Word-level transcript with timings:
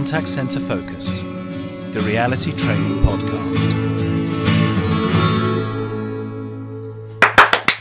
Contact 0.00 0.28
Center 0.30 0.60
Focus, 0.60 1.20
the 1.92 2.00
reality 2.06 2.52
training 2.52 2.96
podcast. 3.04 3.68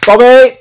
Bobby! 0.05 0.57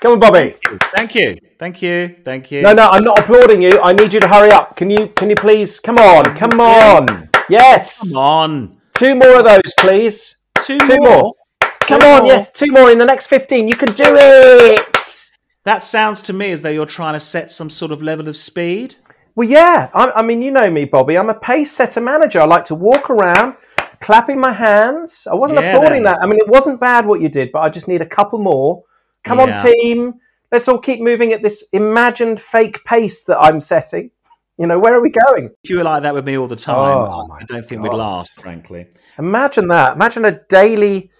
Come 0.00 0.12
on, 0.12 0.20
Bobby. 0.20 0.54
Thank 0.94 1.16
you. 1.16 1.36
Thank 1.58 1.82
you. 1.82 2.14
Thank 2.24 2.52
you. 2.52 2.62
No, 2.62 2.72
no, 2.74 2.86
I'm 2.92 3.02
not 3.02 3.18
applauding 3.18 3.60
you. 3.60 3.80
I 3.80 3.92
need 3.92 4.12
you 4.12 4.20
to 4.20 4.28
hurry 4.28 4.52
up. 4.52 4.76
Can 4.76 4.88
you 4.88 5.08
can 5.16 5.28
you 5.30 5.34
please 5.34 5.80
come 5.80 5.98
on, 5.98 6.36
come 6.36 6.60
on. 6.60 7.28
Yes. 7.48 7.98
Come 7.98 8.16
on. 8.16 8.80
Two 8.94 9.16
more 9.16 9.40
of 9.40 9.46
those, 9.46 9.72
please. 9.80 10.36
Two, 10.62 10.78
Two 10.78 10.86
more. 10.86 10.98
more. 11.00 11.32
Come 11.80 12.00
Two 12.02 12.06
on, 12.06 12.22
more. 12.22 12.32
yes, 12.32 12.52
two 12.52 12.70
more 12.70 12.88
in 12.92 12.98
the 12.98 13.04
next 13.04 13.26
15. 13.26 13.66
You 13.66 13.74
can 13.74 13.92
do 13.94 14.04
it. 14.06 15.26
That 15.64 15.82
sounds 15.82 16.22
to 16.22 16.32
me 16.32 16.52
as 16.52 16.62
though 16.62 16.68
you're 16.70 16.86
trying 16.86 17.14
to 17.14 17.20
set 17.20 17.50
some 17.50 17.68
sort 17.68 17.90
of 17.90 18.00
level 18.00 18.28
of 18.28 18.36
speed. 18.36 18.94
Well, 19.36 19.48
yeah. 19.48 19.88
I, 19.94 20.10
I 20.16 20.22
mean, 20.22 20.42
you 20.42 20.50
know 20.50 20.70
me, 20.70 20.84
Bobby. 20.84 21.18
I'm 21.18 21.30
a 21.30 21.34
pace 21.34 21.72
setter 21.72 22.00
manager. 22.00 22.40
I 22.40 22.44
like 22.46 22.64
to 22.66 22.74
walk 22.74 23.10
around, 23.10 23.54
clapping 24.00 24.38
my 24.38 24.52
hands. 24.52 25.26
I 25.30 25.34
wasn't 25.34 25.60
Yeah. 25.60 25.76
applauding 25.76 26.04
that. 26.04 26.18
I 26.22 26.26
mean, 26.26 26.38
it 26.38 26.48
wasn't 26.48 26.80
bad 26.80 27.06
what 27.06 27.20
you 27.20 27.28
did, 27.28 27.50
but 27.52 27.60
I 27.60 27.68
just 27.68 27.88
need 27.88 28.00
a 28.00 28.06
couple 28.06 28.38
more. 28.38 28.82
Come 29.24 29.38
Yeah. 29.38 29.58
on, 29.58 29.72
team. 29.72 30.14
Let's 30.52 30.68
all 30.68 30.78
keep 30.78 31.00
moving 31.00 31.32
at 31.32 31.42
this 31.42 31.64
imagined 31.72 32.38
fake 32.40 32.84
pace 32.84 33.24
that 33.24 33.38
I'm 33.40 33.60
setting. 33.60 34.10
You 34.56 34.68
know, 34.68 34.78
where 34.78 34.94
are 34.94 35.00
we 35.00 35.10
going? 35.10 35.50
If 35.64 35.70
you 35.70 35.78
were 35.78 35.82
like 35.82 36.04
that 36.04 36.14
with 36.14 36.24
me 36.24 36.38
all 36.38 36.46
the 36.46 36.54
time, 36.54 36.96
Oh, 36.96 37.26
I 37.32 37.42
don't 37.44 37.66
think 37.66 37.82
we'd 37.82 37.92
last, 37.92 38.30
frankly. 38.40 38.86
Imagine 39.18 39.66
that. 39.68 39.94
Imagine 39.96 40.24
a 40.26 40.40
daily 40.48 41.10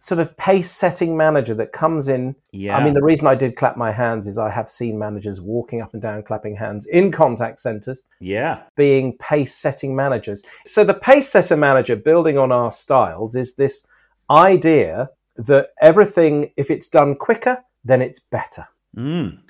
sort 0.00 0.18
of 0.18 0.34
pace 0.38 0.70
setting 0.70 1.14
manager 1.14 1.52
that 1.54 1.72
comes 1.72 2.08
in. 2.08 2.34
Yeah. 2.52 2.74
I 2.74 2.82
mean, 2.82 2.94
the 2.94 3.02
reason 3.02 3.26
I 3.26 3.34
did 3.34 3.54
clap 3.54 3.76
my 3.76 3.92
hands 3.92 4.26
is 4.26 4.38
I 4.38 4.48
have 4.48 4.70
seen 4.70 4.98
managers 4.98 5.42
walking 5.42 5.82
up 5.82 5.92
and 5.92 6.00
down 6.00 6.22
clapping 6.22 6.56
hands 6.56 6.86
in 6.86 7.12
contact 7.12 7.60
centers 7.60 8.02
Yeah. 8.18 8.62
being 8.76 9.18
pace 9.18 9.54
setting 9.54 9.94
managers. 9.94 10.42
So 10.64 10.84
the 10.84 10.94
pace 10.94 11.28
setter 11.28 11.54
manager, 11.54 11.96
building 11.96 12.38
on 12.38 12.50
our 12.50 12.72
styles, 12.72 13.36
is 13.36 13.54
this 13.56 13.86
idea 14.30 15.10
that 15.36 15.68
everything, 15.82 16.52
if 16.56 16.70
it's 16.70 16.88
done 16.88 17.14
quicker, 17.14 17.58
then 17.84 18.00
it's 18.00 18.20
better. 18.20 18.66
Mm. 18.96 19.40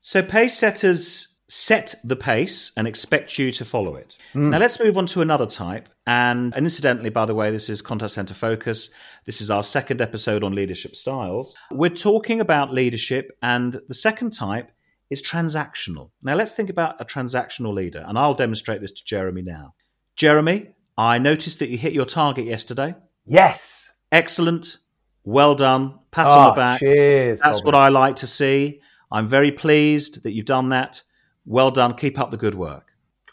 So 0.00 0.22
pace 0.22 0.56
setters 0.56 1.33
set 1.48 1.94
the 2.02 2.16
pace 2.16 2.72
and 2.76 2.86
expect 2.88 3.38
you 3.38 3.52
to 3.52 3.64
follow 3.64 3.96
it. 3.96 4.16
Now 4.34 4.58
let's 4.58 4.80
move 4.80 4.96
on 4.96 5.06
to 5.08 5.20
another 5.20 5.46
type. 5.46 5.88
And, 6.06 6.54
and 6.54 6.64
incidentally, 6.66 7.10
by 7.10 7.26
the 7.26 7.34
way, 7.34 7.50
this 7.50 7.68
is 7.68 7.82
Contact 7.82 8.12
Center 8.12 8.34
Focus. 8.34 8.90
This 9.26 9.40
is 9.40 9.50
our 9.50 9.62
second 9.62 10.00
episode 10.00 10.42
on 10.42 10.54
leadership 10.54 10.94
styles. 10.96 11.54
We're 11.70 11.90
talking 11.90 12.40
about 12.40 12.72
leadership, 12.72 13.36
and 13.42 13.78
the 13.88 13.94
second 13.94 14.30
type 14.32 14.70
is 15.10 15.22
transactional. 15.22 16.10
Now 16.22 16.34
let's 16.34 16.54
think 16.54 16.70
about 16.70 17.00
a 17.00 17.04
transactional 17.04 17.72
leader, 17.74 18.04
and 18.06 18.18
I'll 18.18 18.34
demonstrate 18.34 18.80
this 18.80 18.92
to 18.92 19.04
Jeremy 19.04 19.42
now. 19.42 19.74
Jeremy, 20.16 20.70
I 20.96 21.18
noticed 21.18 21.58
that 21.58 21.68
you 21.68 21.76
hit 21.78 21.92
your 21.92 22.04
target 22.06 22.46
yesterday. 22.46 22.94
Yes. 23.26 23.90
Excellent. 24.12 24.78
Well 25.24 25.54
done. 25.54 25.98
Pat 26.10 26.26
on 26.26 26.38
Ah, 26.38 26.50
the 26.50 26.56
back. 26.56 26.80
Cheers. 26.80 27.40
That's 27.40 27.60
Bobby. 27.60 27.66
what 27.76 27.82
I 27.82 27.88
like 27.88 28.16
to 28.16 28.26
see. 28.26 28.80
I'm 29.10 29.26
very 29.26 29.52
pleased 29.52 30.22
that 30.24 30.32
you've 30.32 30.44
done 30.44 30.70
that. 30.70 31.02
Well 31.46 31.70
done. 31.70 31.94
Keep 31.94 32.18
up 32.18 32.30
the 32.30 32.36
good 32.36 32.54
work. 32.54 32.86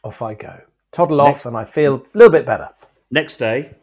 Off 0.04 0.22
I 0.22 0.34
go. 0.34 0.62
Toddle 0.92 1.22
off, 1.22 1.46
and 1.46 1.56
I 1.56 1.64
feel 1.66 1.96
a 2.14 2.18
little 2.18 2.32
bit 2.32 2.46
better. 2.46 2.70
Next 3.10 3.38
day, 3.38 3.76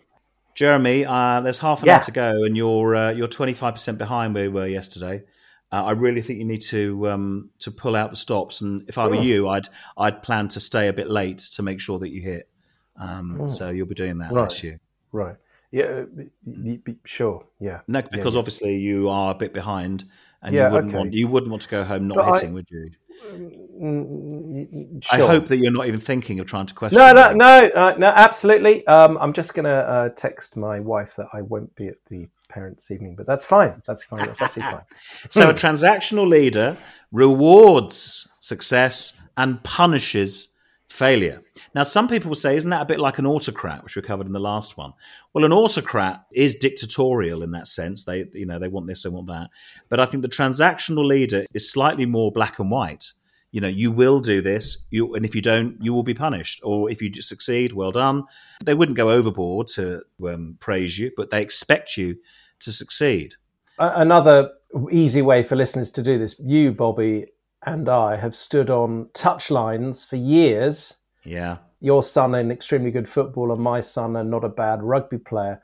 Jeremy, 0.55 1.05
uh, 1.07 1.41
there's 1.41 1.59
half 1.59 1.83
an 1.83 1.87
Yeah. 1.89 1.97
hour 1.97 2.03
to 2.03 2.11
go, 2.13 2.45
and 2.45 2.57
you're 2.57 2.95
uh, 2.97 3.11
you're 3.11 3.29
25% 3.29 3.97
behind 3.99 4.35
where 4.35 4.45
we 4.45 4.61
were 4.61 4.67
yesterday. 4.67 5.23
Uh, 5.71 5.85
I 5.85 5.91
really 5.93 6.23
think 6.23 6.39
you 6.39 6.45
need 6.45 6.63
to 6.63 7.09
um, 7.11 7.51
to 7.61 7.71
pull 7.71 7.95
out 7.97 8.11
the 8.11 8.17
stops. 8.17 8.61
And 8.61 8.89
if 8.89 8.99
I 8.99 9.07
were 9.07 9.17
Mm. 9.17 9.25
you, 9.25 9.49
I'd 9.49 9.69
I'd 9.97 10.23
plan 10.23 10.49
to 10.49 10.61
stay 10.61 10.89
a 10.89 10.93
bit 10.93 11.09
late 11.09 11.39
to 11.57 11.63
make 11.63 11.81
sure 11.81 11.99
that 12.01 12.11
you 12.11 12.21
hit. 12.21 12.49
Um, 12.97 13.49
So 13.49 13.71
you'll 13.71 13.87
be 13.87 13.95
doing 13.95 14.19
that 14.19 14.31
Mm. 14.33 14.37
Right. 14.37 14.49
this 14.49 14.65
year. 14.65 14.81
Right. 15.13 15.37
Yeah. 15.71 16.05
uh, 16.19 16.93
sure. 17.05 17.45
Yeah. 17.61 17.81
No, 17.87 18.03
because 18.03 18.35
yeah. 18.35 18.39
obviously 18.39 18.77
you 18.77 19.09
are 19.09 19.31
a 19.33 19.35
bit 19.35 19.53
behind, 19.55 20.05
and 20.43 20.55
Yeah, 20.55 20.67
you 20.69 20.73
wouldn't 20.75 20.93
okay. 20.93 20.99
want 20.99 21.13
you 21.15 21.29
wouldn't 21.29 21.51
want 21.51 21.63
to 21.63 21.69
go 21.69 21.85
home 21.85 22.09
not 22.09 22.17
But 22.17 22.25
I- 22.29 22.33
hitting, 22.35 22.55
would 22.55 22.71
you? 22.71 22.91
Y- 23.25 24.67
I 25.11 25.19
sure. 25.19 25.27
hope 25.29 25.47
that 25.47 25.59
you're 25.59 25.73
not 25.73 25.87
even 25.87 26.01
thinking 26.01 26.41
of 26.41 26.47
trying 26.47 26.67
to 26.67 26.75
question. 26.75 26.99
No, 26.99 27.13
no, 27.13 27.33
no, 27.33 27.71
uh, 27.75 27.95
no, 27.99 28.09
absolutely. 28.09 28.87
Um, 28.87 29.19
I'm 29.19 29.33
just 29.33 29.55
going 29.55 29.65
to 29.65 29.71
uh, 29.71 30.09
text 30.11 30.57
my 30.57 30.81
wife 30.81 31.17
that 31.17 31.29
I 31.33 31.43
won't 31.43 31.75
be 31.77 31.89
at 31.89 31.97
the 32.09 32.29
parents' 32.49 32.91
evening, 32.91 33.15
but 33.15 33.27
that's 33.27 33.45
fine. 33.45 33.83
That's 33.87 34.05
fine. 34.05 34.27
That's 34.27 34.41
absolutely 34.41 34.73
fine. 34.73 34.85
So 35.31 35.51
a 35.51 35.55
transactional 35.55 36.29
leader 36.29 36.77
rewards 37.13 38.29
success 38.39 39.15
and 39.37 39.63
punishes 39.63 40.49
failure. 40.99 41.43
Now, 41.75 41.85
some 41.85 42.09
people 42.09 42.29
will 42.29 42.35
say, 42.35 42.57
isn't 42.57 42.71
that 42.71 42.83
a 42.83 42.87
bit 42.87 42.99
like 42.99 43.19
an 43.19 43.27
autocrat, 43.27 43.85
which 43.85 43.97
we 43.97 44.03
covered 44.03 44.27
in 44.27 44.33
the 44.33 44.41
last 44.41 44.77
one? 44.77 44.93
Well, 45.33 45.45
an 45.45 45.53
autocrat 45.53 46.25
is 46.33 46.57
dictatorial 46.57 47.43
in 47.43 47.53
that 47.53 47.69
sense. 47.69 48.05
They, 48.05 48.27
you 48.35 48.47
know, 48.47 48.59
they 48.59 48.69
want 48.69 48.87
this, 48.89 49.05
they 49.05 49.09
want 49.09 49.29
that. 49.29 49.51
But 49.89 50.01
I 50.01 50.07
think 50.07 50.23
the 50.23 50.29
transactional 50.29 51.07
leader 51.07 51.45
is 51.55 51.73
slightly 51.73 52.05
more 52.05 52.33
black 52.33 52.59
and 52.59 52.71
white. 52.71 53.13
You 53.51 53.61
know, 53.63 53.69
you 53.69 53.91
will 53.93 54.21
do 54.21 54.43
this, 54.43 54.85
you, 54.91 55.15
and 55.15 55.25
if 55.25 55.35
you 55.35 55.41
don't, 55.41 55.79
you 55.81 55.95
will 55.95 56.03
be 56.03 56.15
punished. 56.15 56.61
Or 56.65 56.91
if 56.91 57.01
you 57.01 57.11
succeed, 57.23 57.73
well 57.73 57.93
done. 57.93 58.25
They 58.65 58.75
wouldn't 58.75 58.99
go 58.99 59.11
overboard 59.11 59.69
to 59.69 60.03
um, 60.27 60.57
praise 60.61 60.99
you, 60.99 61.13
but 61.17 61.31
they 61.31 61.41
expect 61.41 61.97
you 61.97 62.19
to 62.61 62.73
succeed. 62.73 63.37
Another 63.79 64.51
easy 64.91 65.23
way 65.23 65.43
for 65.43 65.57
listeners 65.57 65.91
to 65.93 66.03
do 66.03 66.19
this 66.19 66.39
you, 66.39 66.73
Bobby, 66.73 67.27
and 67.67 67.89
I 67.89 68.17
have 68.17 68.37
stood 68.37 68.71
on 68.71 69.09
touch 69.15 69.51
lines 69.51 70.05
for 70.05 70.17
years. 70.17 70.97
Yeah. 71.25 71.59
Your 71.81 72.03
son, 72.03 72.35
an 72.35 72.51
extremely 72.51 72.91
good 72.91 73.09
footballer, 73.09 73.57
my 73.57 73.81
son, 73.81 74.17
and 74.17 74.31
not 74.31 74.45
a 74.45 74.49
bad 74.49 74.83
rugby 74.83 75.19
player. 75.19 75.61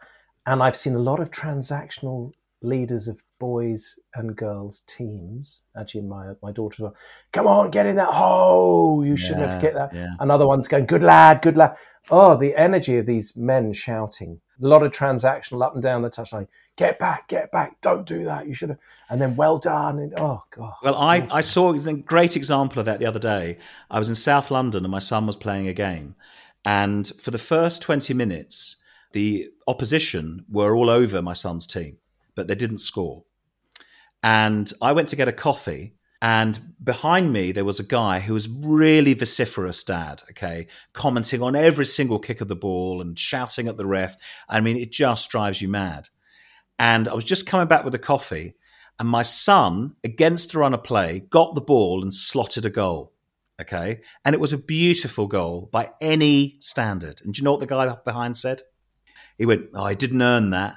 And 0.46 0.62
I've 0.62 0.76
seen 0.76 0.94
a 0.94 1.00
lot 1.00 1.20
of 1.20 1.30
transactional 1.30 2.32
leaders 2.62 3.08
of 3.08 3.18
boys 3.44 3.98
and 4.14 4.34
girls 4.36 4.82
teams. 4.96 5.60
Actually, 5.78 6.02
my 6.02 6.24
my 6.42 6.52
daughter, 6.52 6.76
as 6.76 6.80
well. 6.80 6.96
come 7.32 7.46
on, 7.46 7.70
get 7.70 7.86
in 7.86 7.96
that 7.96 8.14
hole. 8.22 9.04
You 9.04 9.16
shouldn't 9.16 9.46
have 9.50 9.56
Yeah, 9.56 9.60
get 9.60 9.74
that. 9.74 9.94
yeah. 9.94 10.14
Another 10.20 10.46
one's 10.46 10.68
going, 10.68 10.86
good 10.86 11.02
lad, 11.02 11.42
good 11.42 11.56
lad. 11.56 11.76
Oh, 12.10 12.36
the 12.36 12.54
energy 12.56 12.96
of 12.98 13.06
these 13.06 13.36
men 13.36 13.72
shouting. 13.72 14.40
A 14.62 14.66
lot 14.66 14.82
of 14.82 14.92
transactional 14.92 15.62
up 15.66 15.74
and 15.74 15.82
down 15.82 16.02
the 16.02 16.10
touchline. 16.10 16.48
Get 16.76 16.98
back, 16.98 17.28
get 17.28 17.50
back. 17.52 17.80
Don't 17.80 18.06
do 18.06 18.24
that. 18.24 18.46
You 18.48 18.54
should 18.54 18.70
have. 18.70 18.78
And 19.10 19.20
then 19.20 19.36
well 19.36 19.58
done. 19.58 19.98
And 19.98 20.12
oh 20.18 20.42
god. 20.56 20.74
Well, 20.82 20.96
I, 20.96 21.26
I 21.30 21.40
saw 21.42 21.72
a 21.72 21.92
great 22.14 22.36
example 22.36 22.78
of 22.80 22.86
that 22.86 22.98
the 22.98 23.06
other 23.06 23.18
day. 23.36 23.58
I 23.90 23.98
was 23.98 24.08
in 24.08 24.14
South 24.14 24.50
London 24.50 24.84
and 24.84 24.92
my 24.92 24.98
son 25.12 25.26
was 25.26 25.36
playing 25.36 25.68
a 25.68 25.72
game. 25.74 26.14
And 26.64 27.06
for 27.24 27.30
the 27.30 27.38
first 27.52 27.82
20 27.82 28.14
minutes, 28.14 28.76
the 29.12 29.50
opposition 29.66 30.44
were 30.50 30.74
all 30.74 30.90
over 30.90 31.20
my 31.22 31.34
son's 31.34 31.66
team, 31.66 31.98
but 32.34 32.48
they 32.48 32.54
didn't 32.54 32.78
score. 32.78 33.24
And 34.24 34.72
I 34.80 34.92
went 34.92 35.08
to 35.08 35.16
get 35.16 35.28
a 35.28 35.32
coffee. 35.32 35.96
And 36.22 36.58
behind 36.82 37.30
me, 37.30 37.52
there 37.52 37.66
was 37.66 37.78
a 37.78 37.84
guy 37.84 38.20
who 38.20 38.32
was 38.32 38.48
really 38.48 39.12
vociferous, 39.12 39.84
dad, 39.84 40.22
okay, 40.30 40.68
commenting 40.94 41.42
on 41.42 41.54
every 41.54 41.84
single 41.84 42.18
kick 42.18 42.40
of 42.40 42.48
the 42.48 42.56
ball 42.56 43.02
and 43.02 43.18
shouting 43.18 43.68
at 43.68 43.76
the 43.76 43.84
ref. 43.84 44.16
I 44.48 44.62
mean, 44.62 44.78
it 44.78 44.90
just 44.90 45.28
drives 45.28 45.60
you 45.60 45.68
mad. 45.68 46.08
And 46.78 47.06
I 47.06 47.12
was 47.12 47.24
just 47.24 47.46
coming 47.46 47.68
back 47.68 47.84
with 47.84 47.94
a 47.94 47.98
coffee, 47.98 48.54
and 48.98 49.06
my 49.06 49.20
son, 49.20 49.96
against 50.02 50.52
the 50.52 50.60
run 50.60 50.72
of 50.72 50.82
play, 50.82 51.20
got 51.20 51.54
the 51.54 51.60
ball 51.60 52.02
and 52.02 52.14
slotted 52.14 52.64
a 52.64 52.70
goal. 52.70 53.12
Okay. 53.60 54.00
And 54.24 54.34
it 54.34 54.40
was 54.40 54.54
a 54.54 54.58
beautiful 54.58 55.26
goal 55.26 55.68
by 55.70 55.90
any 56.00 56.56
standard. 56.60 57.20
And 57.22 57.34
do 57.34 57.40
you 57.40 57.44
know 57.44 57.52
what 57.52 57.60
the 57.60 57.66
guy 57.66 57.94
behind 58.02 58.38
said? 58.38 58.62
He 59.36 59.44
went, 59.44 59.66
Oh, 59.74 59.84
I 59.84 59.94
didn't 59.94 60.22
earn 60.22 60.50
that. 60.50 60.76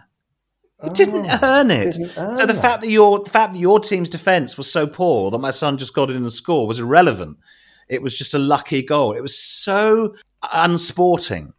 He 0.83 0.89
didn't 0.91 1.25
Oh, 1.27 1.39
earn 1.41 1.71
it. 1.71 1.91
didn't 1.93 2.17
earn 2.17 2.35
so 2.35 2.45
the 2.45 2.53
that. 2.53 2.61
fact 2.61 2.81
that 2.81 2.89
your 2.89 3.19
the 3.19 3.29
fact 3.29 3.53
that 3.53 3.59
your 3.59 3.79
team's 3.79 4.09
defense 4.09 4.57
was 4.57 4.71
so 4.71 4.85
poor 4.85 5.31
that 5.31 5.39
my 5.39 5.49
son 5.51 5.77
just 5.77 5.93
got 5.95 6.09
it 6.11 6.15
in 6.15 6.23
the 6.23 6.29
score 6.29 6.67
was 6.67 6.79
irrelevant. 6.79 7.37
It 7.89 8.01
was 8.01 8.15
just 8.17 8.33
a 8.33 8.39
lucky 8.39 8.83
goal. 8.83 9.13
It 9.13 9.21
was 9.21 9.37
so 9.37 10.13
unsporting 10.53 11.53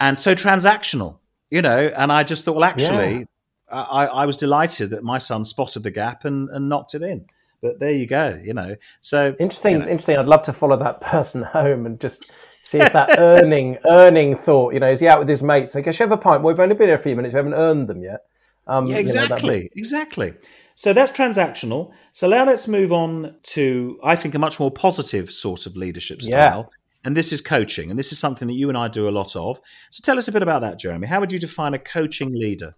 and 0.00 0.18
so 0.18 0.34
transactional, 0.34 1.18
you 1.50 1.62
know. 1.62 1.86
And 1.96 2.10
I 2.10 2.24
just 2.24 2.44
thought, 2.44 2.56
well, 2.56 2.64
actually, 2.64 3.26
I, 3.70 4.06
I 4.06 4.26
was 4.26 4.36
delighted 4.36 4.90
that 4.90 5.04
my 5.04 5.18
son 5.18 5.44
spotted 5.44 5.82
the 5.82 5.90
gap 5.90 6.24
and, 6.24 6.48
and 6.50 6.68
knocked 6.68 6.94
it 6.94 7.02
in. 7.02 7.26
But 7.62 7.78
there 7.80 7.92
you 7.92 8.06
go, 8.06 8.38
you 8.42 8.54
know. 8.54 8.76
So 9.00 9.36
Interesting, 9.38 9.72
you 9.72 9.78
know, 9.78 9.84
interesting. 9.84 10.16
I'd 10.16 10.26
love 10.26 10.42
to 10.44 10.52
follow 10.52 10.76
that 10.78 11.00
person 11.12 11.42
home 11.42 11.86
and 11.86 12.00
just 12.00 12.30
see 12.60 12.78
if 12.78 12.92
that 12.92 13.18
earning, 13.18 13.78
earning 13.88 14.36
thought. 14.36 14.74
You 14.74 14.80
know, 14.80 14.90
is 14.90 15.00
he 15.00 15.06
out 15.08 15.18
with 15.18 15.28
his 15.28 15.42
mates? 15.42 15.72
They 15.74 15.82
go, 15.82 15.92
"Shall 15.92 16.06
we 16.08 16.10
have 16.10 16.18
a 16.18 16.22
pint?" 16.22 16.42
Well, 16.42 16.52
we've 16.54 16.60
only 16.60 16.74
been 16.74 16.88
here 16.88 16.96
a 16.96 17.02
few 17.02 17.14
minutes. 17.16 17.32
We 17.34 17.38
haven't 17.38 17.54
earned 17.54 17.88
them 17.88 18.02
yet. 18.02 18.20
Um, 18.66 18.86
Yeah, 18.86 18.92
you 18.92 18.92
know, 18.94 19.00
exactly, 19.00 19.70
exactly. 19.74 20.34
So 20.74 20.92
that's 20.92 21.16
transactional. 21.16 21.92
So 22.12 22.28
now 22.28 22.44
let's 22.44 22.66
move 22.66 22.92
on 22.92 23.36
to, 23.54 23.98
I 24.02 24.16
think, 24.16 24.34
a 24.34 24.38
much 24.38 24.58
more 24.58 24.70
positive 24.70 25.32
sort 25.32 25.66
of 25.66 25.76
leadership 25.76 26.18
Yeah. 26.22 26.40
style. 26.40 26.72
And 27.04 27.16
this 27.16 27.32
is 27.32 27.40
coaching. 27.40 27.90
And 27.90 27.98
this 27.98 28.12
is 28.12 28.18
something 28.18 28.48
that 28.48 28.54
you 28.54 28.68
and 28.70 28.78
I 28.78 28.88
do 28.88 29.08
a 29.08 29.10
lot 29.10 29.36
of. 29.36 29.60
So 29.90 30.00
tell 30.02 30.18
us 30.18 30.26
a 30.26 30.32
bit 30.32 30.42
about 30.42 30.62
that, 30.62 30.78
Jeremy. 30.78 31.06
How 31.06 31.20
would 31.20 31.32
you 31.32 31.38
define 31.38 31.74
a 31.74 31.78
coaching 31.78 32.32
leader? 32.32 32.72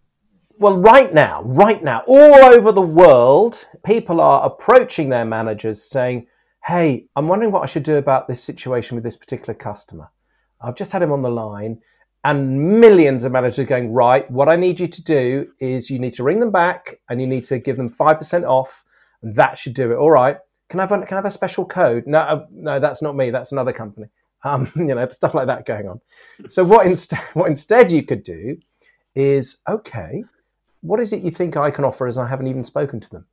Well, 0.58 0.78
right 0.78 1.12
now, 1.12 1.42
right 1.42 1.82
now, 1.82 2.02
all 2.06 2.44
over 2.54 2.72
the 2.72 2.82
world, 2.82 3.64
people 3.84 4.20
are 4.20 4.44
approaching 4.44 5.08
their 5.08 5.24
managers 5.24 5.82
saying, 5.82 6.26
Hey, 6.64 7.06
I'm 7.14 7.28
wondering 7.28 7.52
what 7.52 7.62
I 7.62 7.66
should 7.66 7.84
do 7.84 7.96
about 7.96 8.26
this 8.26 8.42
situation 8.42 8.96
with 8.96 9.04
this 9.04 9.16
particular 9.16 9.54
customer. 9.54 10.10
I've 10.60 10.74
just 10.74 10.90
had 10.90 11.02
him 11.02 11.12
on 11.12 11.22
the 11.22 11.30
line, 11.30 11.78
and 12.26 12.80
millions 12.80 13.22
of 13.22 13.30
managers 13.30 13.64
going, 13.68 13.92
right, 13.92 14.28
what 14.32 14.48
I 14.48 14.56
need 14.56 14.80
you 14.80 14.88
to 14.88 15.02
do 15.02 15.48
is 15.60 15.88
you 15.88 16.00
need 16.00 16.12
to 16.14 16.24
ring 16.24 16.40
them 16.40 16.50
back 16.50 16.98
and 17.08 17.20
you 17.20 17.26
need 17.26 17.44
to 17.44 17.60
give 17.60 17.76
them 17.76 17.88
5% 17.88 18.42
off, 18.42 18.82
and 19.22 19.36
that 19.36 19.56
should 19.56 19.74
do 19.74 19.92
it. 19.92 19.94
All 19.94 20.10
right. 20.10 20.36
Can 20.68 20.80
I 20.80 20.82
have 20.82 20.92
a, 20.92 21.06
can 21.06 21.14
I 21.14 21.18
have 21.18 21.24
a 21.24 21.30
special 21.30 21.64
code? 21.64 22.04
No, 22.08 22.18
uh, 22.18 22.46
no, 22.50 22.80
that's 22.80 23.00
not 23.00 23.14
me. 23.14 23.30
That's 23.30 23.52
another 23.52 23.72
company. 23.72 24.08
Um, 24.42 24.72
you 24.76 24.86
know, 24.86 25.08
stuff 25.10 25.34
like 25.34 25.46
that 25.46 25.66
going 25.66 25.88
on. 25.88 26.00
So 26.48 26.64
what 26.64 26.86
instead, 26.86 27.20
what 27.34 27.48
instead 27.48 27.92
you 27.92 28.02
could 28.02 28.24
do 28.24 28.58
is, 29.14 29.58
okay, 29.68 30.24
what 30.80 30.98
is 30.98 31.12
it 31.12 31.22
you 31.22 31.30
think 31.30 31.56
I 31.56 31.70
can 31.70 31.84
offer 31.84 32.08
as 32.08 32.18
I 32.18 32.26
haven't 32.26 32.48
even 32.48 32.64
spoken 32.64 32.98
to 32.98 33.10
them? 33.10 33.26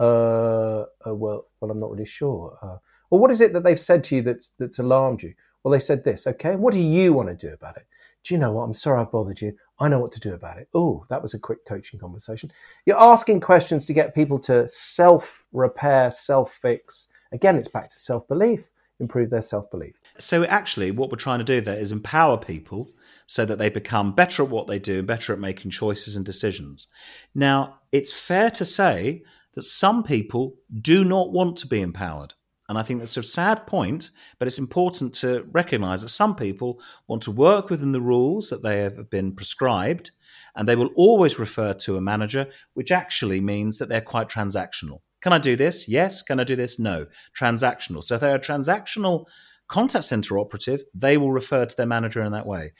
Uh, 0.00 0.82
uh, 1.06 1.14
well, 1.14 1.46
well, 1.60 1.70
I'm 1.70 1.78
not 1.78 1.92
really 1.92 2.06
sure. 2.06 2.58
Uh, 2.60 2.78
well, 3.08 3.20
what 3.20 3.30
is 3.30 3.40
it 3.40 3.52
that 3.52 3.62
they've 3.62 3.78
said 3.78 4.02
to 4.04 4.16
you 4.16 4.22
that's 4.22 4.50
that's 4.58 4.80
alarmed 4.80 5.22
you? 5.22 5.32
Well, 5.62 5.70
they 5.70 5.78
said 5.78 6.02
this. 6.02 6.26
Okay, 6.26 6.56
what 6.56 6.74
do 6.74 6.80
you 6.80 7.12
want 7.12 7.28
to 7.28 7.36
do 7.36 7.54
about 7.54 7.76
it? 7.76 7.86
Do 8.24 8.34
you 8.34 8.40
know 8.40 8.52
what? 8.52 8.64
I'm 8.64 8.74
sorry 8.74 9.00
I've 9.00 9.10
bothered 9.10 9.40
you. 9.40 9.56
I 9.80 9.88
know 9.88 9.98
what 9.98 10.12
to 10.12 10.20
do 10.20 10.34
about 10.34 10.58
it. 10.58 10.68
Oh, 10.74 11.04
that 11.10 11.20
was 11.20 11.34
a 11.34 11.38
quick 11.38 11.64
coaching 11.66 11.98
conversation. 11.98 12.52
You're 12.86 13.02
asking 13.02 13.40
questions 13.40 13.84
to 13.86 13.92
get 13.92 14.14
people 14.14 14.38
to 14.40 14.68
self 14.68 15.44
repair, 15.52 16.10
self 16.10 16.52
fix. 16.62 17.08
Again, 17.32 17.56
it's 17.56 17.68
back 17.68 17.88
to 17.88 17.98
self 17.98 18.28
belief, 18.28 18.70
improve 19.00 19.30
their 19.30 19.42
self 19.42 19.70
belief. 19.70 19.94
So, 20.18 20.44
actually, 20.44 20.92
what 20.92 21.10
we're 21.10 21.16
trying 21.16 21.40
to 21.40 21.44
do 21.44 21.60
there 21.60 21.74
is 21.74 21.90
empower 21.90 22.38
people 22.38 22.90
so 23.26 23.44
that 23.44 23.58
they 23.58 23.68
become 23.68 24.14
better 24.14 24.44
at 24.44 24.50
what 24.50 24.66
they 24.68 24.78
do, 24.78 25.02
better 25.02 25.32
at 25.32 25.40
making 25.40 25.72
choices 25.72 26.14
and 26.14 26.24
decisions. 26.24 26.86
Now, 27.34 27.80
it's 27.90 28.12
fair 28.12 28.50
to 28.52 28.64
say 28.64 29.22
that 29.54 29.62
some 29.62 30.02
people 30.02 30.54
do 30.80 31.04
not 31.04 31.32
want 31.32 31.56
to 31.58 31.66
be 31.66 31.80
empowered. 31.80 32.34
And 32.72 32.78
I 32.78 32.82
think 32.82 33.00
that's 33.00 33.18
a 33.18 33.22
sad 33.22 33.66
point, 33.66 34.12
but 34.38 34.48
it's 34.48 34.58
important 34.58 35.12
to 35.16 35.44
recognize 35.52 36.00
that 36.00 36.08
some 36.08 36.34
people 36.34 36.80
want 37.06 37.20
to 37.24 37.30
work 37.30 37.68
within 37.68 37.92
the 37.92 38.00
rules 38.00 38.48
that 38.48 38.62
they 38.62 38.78
have 38.78 39.10
been 39.10 39.34
prescribed, 39.34 40.10
and 40.56 40.66
they 40.66 40.74
will 40.74 40.88
always 40.96 41.38
refer 41.38 41.74
to 41.74 41.98
a 41.98 42.00
manager, 42.00 42.46
which 42.72 42.90
actually 42.90 43.42
means 43.42 43.76
that 43.76 43.90
they're 43.90 44.00
quite 44.00 44.30
transactional. 44.30 45.00
Can 45.20 45.34
I 45.34 45.38
do 45.38 45.54
this? 45.54 45.86
Yes. 45.86 46.22
Can 46.22 46.40
I 46.40 46.44
do 46.44 46.56
this? 46.56 46.78
No. 46.78 47.08
Transactional. 47.38 48.02
So 48.02 48.14
if 48.14 48.22
they're 48.22 48.36
a 48.36 48.40
transactional 48.40 49.26
contact 49.68 50.04
center 50.04 50.38
operative, 50.38 50.82
they 50.94 51.18
will 51.18 51.30
refer 51.30 51.66
to 51.66 51.76
their 51.76 51.84
manager 51.84 52.22
in 52.22 52.32
that 52.32 52.46
way. 52.46 52.72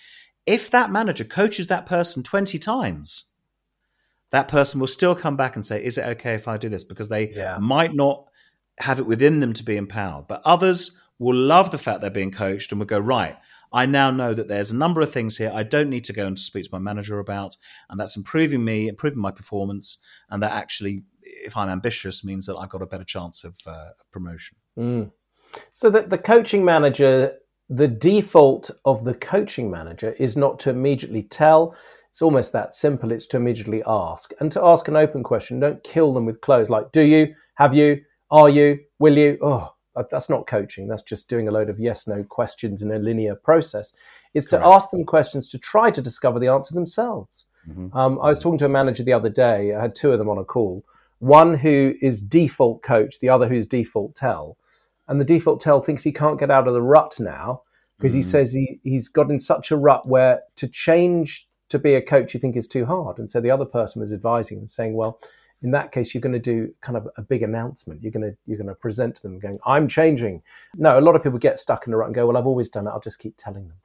If 0.46 0.70
that 0.70 0.90
manager 0.90 1.24
coaches 1.24 1.66
that 1.66 1.84
person 1.84 2.22
20 2.22 2.58
times, 2.58 3.26
that 4.30 4.48
person 4.48 4.80
will 4.80 4.86
still 4.86 5.14
come 5.14 5.36
back 5.36 5.54
and 5.54 5.62
say, 5.62 5.84
Is 5.84 5.98
it 5.98 6.06
okay 6.16 6.32
if 6.32 6.48
I 6.48 6.56
do 6.56 6.70
this? 6.70 6.82
Because 6.82 7.10
they 7.10 7.28
yeah. 7.32 7.58
might 7.60 7.94
not 7.94 8.24
have 8.82 8.98
it 8.98 9.06
within 9.06 9.40
them 9.40 9.52
to 9.54 9.64
be 9.64 9.76
empowered. 9.76 10.26
But 10.28 10.42
others 10.44 10.98
will 11.18 11.36
love 11.36 11.70
the 11.70 11.78
fact 11.78 12.00
they're 12.00 12.10
being 12.10 12.32
coached 12.32 12.72
and 12.72 12.80
will 12.80 12.86
go, 12.86 12.98
Right, 12.98 13.36
I 13.72 13.86
now 13.86 14.10
know 14.10 14.34
that 14.34 14.48
there's 14.48 14.70
a 14.70 14.76
number 14.76 15.00
of 15.00 15.10
things 15.10 15.38
here 15.38 15.50
I 15.54 15.62
don't 15.62 15.88
need 15.88 16.04
to 16.04 16.12
go 16.12 16.26
and 16.26 16.38
speak 16.38 16.64
to 16.64 16.70
my 16.72 16.78
manager 16.78 17.18
about. 17.18 17.56
And 17.88 17.98
that's 17.98 18.16
improving 18.16 18.64
me, 18.64 18.88
improving 18.88 19.20
my 19.20 19.30
performance. 19.30 19.98
And 20.30 20.42
that 20.42 20.52
actually, 20.52 21.04
if 21.22 21.56
I'm 21.56 21.70
ambitious, 21.70 22.24
means 22.24 22.46
that 22.46 22.56
I've 22.56 22.68
got 22.68 22.82
a 22.82 22.86
better 22.86 23.04
chance 23.04 23.44
of 23.44 23.56
uh, 23.66 23.90
promotion. 24.10 24.56
Mm. 24.78 25.10
So 25.72 25.90
that 25.90 26.10
the 26.10 26.18
coaching 26.18 26.64
manager, 26.64 27.32
the 27.68 27.88
default 27.88 28.70
of 28.84 29.04
the 29.04 29.14
coaching 29.14 29.70
manager 29.70 30.12
is 30.18 30.36
not 30.36 30.58
to 30.60 30.70
immediately 30.70 31.22
tell. 31.22 31.74
It's 32.10 32.22
almost 32.22 32.52
that 32.52 32.74
simple. 32.74 33.10
It's 33.10 33.26
to 33.28 33.38
immediately 33.38 33.82
ask 33.86 34.32
and 34.40 34.52
to 34.52 34.62
ask 34.62 34.88
an 34.88 34.96
open 34.96 35.22
question. 35.22 35.60
Don't 35.60 35.82
kill 35.82 36.12
them 36.12 36.26
with 36.26 36.42
clothes 36.42 36.68
like, 36.68 36.92
do 36.92 37.00
you, 37.00 37.34
have 37.54 37.74
you, 37.74 38.02
are 38.32 38.48
you, 38.48 38.80
will 38.98 39.16
you? 39.16 39.38
Oh, 39.40 39.72
that's 40.10 40.28
not 40.28 40.48
coaching. 40.48 40.88
That's 40.88 41.02
just 41.02 41.28
doing 41.28 41.46
a 41.46 41.52
load 41.52 41.70
of 41.70 41.78
yes 41.78 42.08
no 42.08 42.24
questions 42.24 42.82
in 42.82 42.90
a 42.90 42.98
linear 42.98 43.36
process. 43.36 43.92
It's 44.34 44.48
Correct. 44.48 44.64
to 44.64 44.68
ask 44.68 44.90
them 44.90 45.04
questions 45.04 45.48
to 45.50 45.58
try 45.58 45.90
to 45.90 46.02
discover 46.02 46.40
the 46.40 46.48
answer 46.48 46.74
themselves. 46.74 47.44
Mm-hmm. 47.68 47.96
Um, 47.96 48.18
I 48.20 48.28
was 48.28 48.40
talking 48.40 48.58
to 48.58 48.64
a 48.64 48.70
manager 48.70 49.04
the 49.04 49.12
other 49.12 49.28
day. 49.28 49.74
I 49.74 49.80
had 49.80 49.94
two 49.94 50.10
of 50.10 50.18
them 50.18 50.28
on 50.28 50.38
a 50.38 50.44
call. 50.44 50.84
One 51.20 51.54
who 51.54 51.94
is 52.02 52.20
default 52.20 52.82
coach, 52.82 53.20
the 53.20 53.28
other 53.28 53.48
who's 53.48 53.66
default 53.66 54.16
tell 54.16 54.56
and 55.08 55.20
the 55.20 55.24
default 55.24 55.60
tell 55.60 55.80
thinks 55.80 56.02
he 56.02 56.12
can't 56.12 56.38
get 56.38 56.50
out 56.50 56.66
of 56.66 56.74
the 56.74 56.82
rut 56.82 57.18
now 57.18 57.62
because 57.98 58.12
mm. 58.12 58.16
he 58.16 58.22
says 58.22 58.52
he, 58.52 58.80
he's 58.82 59.08
got 59.08 59.30
in 59.30 59.38
such 59.38 59.70
a 59.70 59.76
rut 59.76 60.06
where 60.08 60.40
to 60.56 60.68
change 60.68 61.48
to 61.68 61.78
be 61.78 61.94
a 61.94 62.02
coach 62.02 62.34
you 62.34 62.40
think 62.40 62.56
is 62.56 62.66
too 62.66 62.84
hard 62.84 63.18
and 63.18 63.28
so 63.28 63.40
the 63.40 63.50
other 63.50 63.64
person 63.64 64.00
was 64.00 64.12
advising 64.12 64.58
and 64.58 64.70
saying 64.70 64.94
well 64.94 65.18
in 65.62 65.70
that 65.70 65.92
case 65.92 66.14
you're 66.14 66.20
going 66.20 66.32
to 66.32 66.38
do 66.38 66.72
kind 66.80 66.96
of 66.96 67.08
a 67.16 67.22
big 67.22 67.42
announcement. 67.42 68.02
You're 68.02 68.12
going 68.12 68.30
to 68.30 68.36
you're 68.46 68.58
going 68.58 68.68
to 68.68 68.74
present 68.74 69.16
to 69.16 69.22
them 69.22 69.38
going 69.38 69.58
i'm 69.66 69.88
changing. 69.88 70.42
No 70.76 70.98
a 70.98 71.00
lot 71.00 71.16
of 71.16 71.22
people 71.22 71.38
get 71.38 71.60
stuck 71.60 71.86
in 71.86 71.92
a 71.92 71.96
rut 71.96 72.08
and 72.08 72.14
go 72.14 72.26
well 72.26 72.36
i've 72.36 72.46
always 72.46 72.68
done 72.68 72.86
it. 72.86 72.90
I'll 72.90 73.00
just 73.00 73.18
keep 73.18 73.34
telling 73.36 73.68
them. 73.68 73.76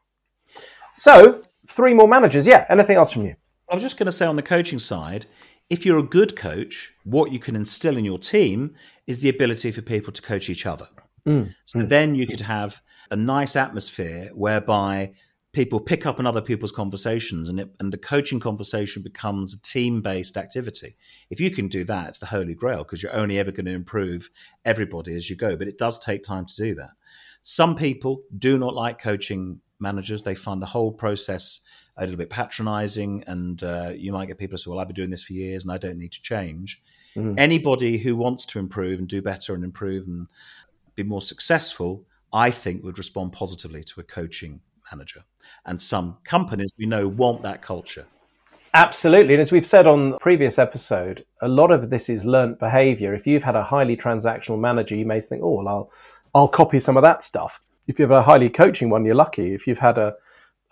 So 0.94 1.44
three 1.68 1.94
more 1.94 2.08
managers. 2.08 2.46
Yeah 2.46 2.66
anything 2.70 2.98
else 2.98 3.12
from 3.12 3.26
you? 3.26 3.36
I 3.70 3.74
was 3.74 3.84
just 3.84 3.98
going 3.98 4.06
to 4.06 4.12
say 4.12 4.26
on 4.26 4.36
the 4.36 4.42
coaching 4.42 4.80
side 4.80 5.26
if 5.70 5.86
you're 5.86 6.00
a 6.00 6.04
good 6.04 6.36
coach 6.36 6.94
what 7.04 7.32
you 7.32 7.40
can 7.40 7.56
instill 7.56 7.98
in 7.98 8.06
your 8.06 8.20
team 8.20 8.76
is 9.06 9.22
the 9.22 9.30
ability 9.30 9.72
for 9.72 9.82
people 9.82 10.14
to 10.14 10.22
coach 10.22 10.50
each 10.50 10.66
other. 10.66 10.88
Mm. 11.26 11.54
So 11.66 11.80
mm. 11.80 11.90
then 11.90 12.16
you 12.16 12.28
could 12.28 12.42
have 12.42 12.82
a 13.12 13.16
nice 13.16 13.56
atmosphere 13.56 14.32
whereby 14.34 15.14
people 15.58 15.80
pick 15.80 16.06
up 16.06 16.20
on 16.20 16.28
other 16.28 16.40
people's 16.40 16.72
conversations 16.72 17.50
and, 17.50 17.60
it, 17.60 17.76
and 17.80 17.92
the 17.92 17.98
coaching 17.98 18.40
conversation 18.40 19.02
becomes 19.02 19.56
a 19.56 19.62
team 19.64 20.04
based 20.04 20.38
activity. 20.38 20.96
If 21.32 21.40
you 21.40 21.50
can 21.50 21.68
do 21.68 21.84
that, 21.86 22.10
it's 22.10 22.20
the 22.20 22.28
holy 22.28 22.54
grail 22.54 22.84
because 22.84 23.02
you're 23.02 23.16
only 23.16 23.40
ever 23.40 23.50
going 23.50 23.66
to 23.66 23.72
improve 23.72 24.30
everybody 24.66 25.16
as 25.16 25.32
you 25.32 25.36
go. 25.36 25.56
But 25.56 25.68
it 25.68 25.80
does 25.80 25.98
take 25.98 26.22
time 26.22 26.46
to 26.46 26.56
do 26.56 26.76
that. 26.76 26.92
Some 27.42 27.76
people 27.76 28.22
do 28.38 28.60
not 28.60 28.76
like 28.76 29.02
coaching 29.02 29.60
managers, 29.80 30.22
they 30.22 30.36
find 30.36 30.62
the 30.62 30.68
whole 30.68 30.92
process 30.92 31.62
a 31.98 32.02
little 32.02 32.18
bit 32.18 32.30
patronizing, 32.30 33.24
and 33.26 33.64
uh, 33.64 33.94
you 33.96 34.14
might 34.14 34.28
get 34.28 34.38
people 34.38 34.54
who 34.54 34.58
say, 34.58 34.70
Well, 34.70 34.80
I've 34.80 34.88
been 34.88 34.94
doing 34.94 35.10
this 35.10 35.24
for 35.24 35.34
years 35.34 35.66
and 35.66 35.74
I 35.74 35.80
don't 35.80 35.98
need 35.98 36.12
to 36.12 36.22
change. 36.22 36.80
Mm. 37.16 37.34
Anybody 37.40 37.98
who 37.98 38.16
wants 38.16 38.46
to 38.48 38.60
improve 38.60 39.00
and 39.00 39.08
do 39.08 39.24
better 39.24 39.56
and 39.56 39.64
improve 39.64 40.06
and 40.06 40.28
be 40.96 41.02
more 41.02 41.24
successful, 41.24 42.06
I 42.32 42.52
think 42.52 42.84
would 42.84 43.00
respond 43.00 43.34
positively 43.34 43.84
to 43.86 44.02
a 44.02 44.04
coaching 44.04 44.62
manager. 44.92 45.24
And 45.66 45.82
some 45.82 46.18
companies 46.24 46.74
we 46.78 46.86
know 46.86 47.08
want 47.08 47.42
that 47.44 47.62
culture. 47.62 48.06
Absolutely. 48.74 49.34
And 49.34 49.42
as 49.42 49.52
we've 49.52 49.66
said 49.66 49.88
on 49.88 50.12
the 50.12 50.18
previous 50.20 50.60
episode, 50.60 51.26
a 51.42 51.48
lot 51.48 51.72
of 51.72 51.90
this 51.90 52.10
is 52.10 52.26
learnt 52.26 52.60
behavior. 52.60 53.14
If 53.16 53.26
you've 53.26 53.44
had 53.44 53.56
a 53.56 53.64
highly 53.64 53.98
transactional 53.98 54.60
manager, 54.60 54.96
you 54.96 55.06
may 55.06 55.22
think, 55.22 55.42
oh, 55.44 55.56
well, 55.56 55.68
I'll, 55.68 55.92
I'll 56.36 56.48
copy 56.48 56.80
some 56.80 56.98
of 56.98 57.04
that 57.04 57.24
stuff. 57.24 57.60
If 57.88 57.98
you 57.98 58.04
have 58.04 58.12
a 58.12 58.22
highly 58.22 58.50
coaching 58.50 58.90
one, 58.90 59.06
you're 59.06 59.16
lucky. 59.16 59.54
If 59.54 59.66
you've 59.66 59.80
had 59.80 59.98
a, 59.98 60.14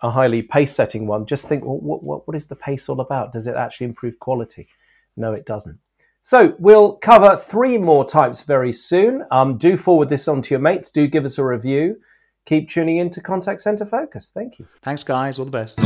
a 0.02 0.10
highly 0.10 0.42
pace 0.42 0.74
setting 0.74 1.06
one, 1.06 1.26
just 1.26 1.48
think, 1.48 1.64
well, 1.64 1.78
what, 1.78 2.02
what, 2.02 2.28
what 2.28 2.36
is 2.36 2.46
the 2.46 2.56
pace 2.56 2.88
all 2.88 3.00
about? 3.00 3.32
Does 3.32 3.46
it 3.46 3.56
actually 3.56 3.86
improve 3.86 4.18
quality? 4.20 4.68
No, 5.16 5.32
it 5.32 5.46
doesn't. 5.46 5.78
So 6.20 6.54
we'll 6.58 6.96
cover 6.96 7.36
three 7.36 7.78
more 7.78 8.04
types 8.04 8.42
very 8.42 8.72
soon. 8.72 9.24
Um, 9.30 9.58
do 9.58 9.76
forward 9.76 10.08
this 10.08 10.28
on 10.28 10.42
to 10.42 10.50
your 10.50 10.60
mates. 10.60 10.90
Do 10.90 11.06
give 11.06 11.24
us 11.24 11.38
a 11.38 11.44
review. 11.44 11.96
Keep 12.46 12.70
tuning 12.70 12.96
in 12.98 13.10
to 13.10 13.20
Contact 13.20 13.60
Center 13.60 13.84
Focus. 13.84 14.30
Thank 14.32 14.58
you. 14.58 14.66
Thanks, 14.80 15.02
guys. 15.02 15.38
All 15.38 15.44
the 15.44 15.50
best. 15.50 15.78